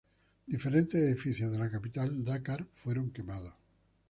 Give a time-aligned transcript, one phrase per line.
[0.47, 3.53] Diferentes edificios de la capital, Dakar, fueron quemados.